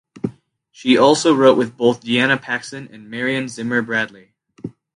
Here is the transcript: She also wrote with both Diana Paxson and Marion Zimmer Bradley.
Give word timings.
She 0.71 0.97
also 0.97 1.35
wrote 1.35 1.59
with 1.59 1.77
both 1.77 2.01
Diana 2.01 2.35
Paxson 2.35 2.89
and 2.91 3.07
Marion 3.11 3.47
Zimmer 3.49 3.83
Bradley. 3.83 4.33